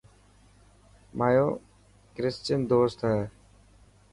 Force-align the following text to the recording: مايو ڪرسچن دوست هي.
مايو 1.17 1.47
ڪرسچن 2.15 2.59
دوست 2.71 2.99
هي. 3.11 3.21